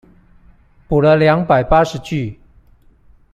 [0.89, 2.39] 補了兩百八十句